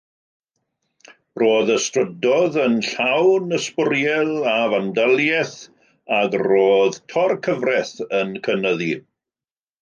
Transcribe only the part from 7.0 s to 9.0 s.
thor-cyfraith yn cynyddu.